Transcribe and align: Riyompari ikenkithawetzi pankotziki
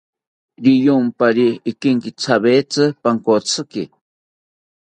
Riyompari 0.63 1.47
ikenkithawetzi 1.71 2.83
pankotziki 3.01 3.83